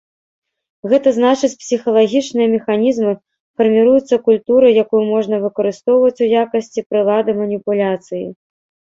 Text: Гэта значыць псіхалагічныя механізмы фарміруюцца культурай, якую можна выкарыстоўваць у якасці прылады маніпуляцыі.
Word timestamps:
Гэта 0.91 1.09
значыць 1.17 1.55
псіхалагічныя 1.63 2.47
механізмы 2.53 3.11
фарміруюцца 3.61 4.15
культурай, 4.29 4.71
якую 4.83 5.01
можна 5.13 5.35
выкарыстоўваць 5.43 6.23
у 6.29 6.31
якасці 6.43 6.85
прылады 6.95 7.31
маніпуляцыі. 7.43 8.23